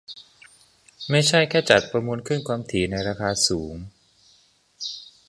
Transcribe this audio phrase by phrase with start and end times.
[1.09, 3.75] ไม่ใช่แค่จัดประมูลคลื่นความถี่ในราคาสูง